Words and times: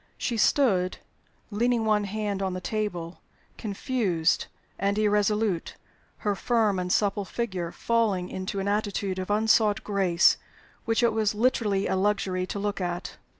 She 0.17 0.35
stood, 0.35 0.97
leaning 1.51 1.85
one 1.85 2.05
hand 2.05 2.41
on 2.41 2.55
the 2.55 2.59
table, 2.59 3.21
confused 3.55 4.47
and 4.79 4.97
irresolute, 4.97 5.75
her 6.25 6.33
firm 6.33 6.79
and 6.79 6.91
supple 6.91 7.23
figure 7.23 7.71
falling 7.71 8.27
into 8.27 8.59
an 8.59 8.67
attitude 8.67 9.19
of 9.19 9.29
unsought 9.29 9.83
grace 9.83 10.37
which 10.85 11.03
it 11.03 11.13
was 11.13 11.35
literally 11.35 11.85
a 11.85 11.95
luxury 11.95 12.47
to 12.47 12.57
look 12.57 12.81
at. 12.81 13.17